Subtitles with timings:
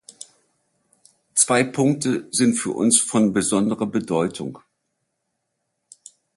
[1.35, 4.57] Zwei Punkte sind für uns von besonderer Bedeutung.